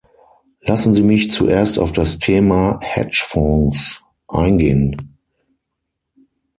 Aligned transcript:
Lassen 0.61 0.95
Sie 0.95 1.03
mich 1.03 1.31
zuerst 1.31 1.77
auf 1.77 1.91
das 1.91 2.17
Thema 2.17 2.79
Hedgefonds 2.81 4.01
eingehen. 4.27 5.15